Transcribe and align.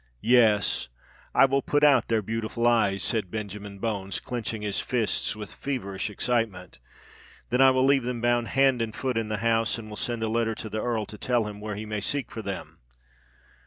"Yes—I 0.21 1.45
will 1.45 1.61
put 1.61 1.83
out 1.83 2.07
their 2.07 2.23
beautiful 2.23 2.65
eyes," 2.65 3.03
said 3.03 3.29
Benjamin 3.29 3.77
Bones, 3.77 4.19
clenching 4.19 4.63
his 4.63 4.79
fists 4.79 5.35
with 5.35 5.53
feverish 5.53 6.09
excitement: 6.09 6.79
"then 7.51 7.61
I 7.61 7.69
will 7.69 7.85
leave 7.85 8.01
them 8.05 8.19
bound 8.19 8.47
hand 8.47 8.81
and 8.81 8.95
foot 8.95 9.15
in 9.15 9.29
the 9.29 9.37
house, 9.45 9.77
and 9.77 9.89
will 9.89 9.95
send 9.95 10.23
a 10.23 10.27
letter 10.27 10.55
to 10.55 10.69
the 10.69 10.81
Earl 10.81 11.05
to 11.05 11.19
tell 11.19 11.45
him 11.47 11.61
where 11.61 11.75
he 11.75 11.85
may 11.85 12.01
seek 12.01 12.31
for 12.31 12.41
them! 12.41 12.79